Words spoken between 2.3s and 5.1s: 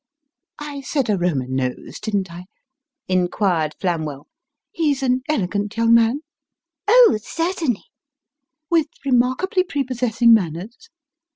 I?" inquired Flamwell." He's